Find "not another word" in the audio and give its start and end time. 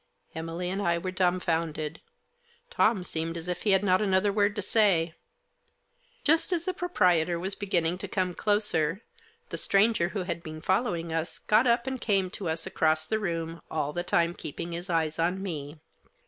3.83-4.55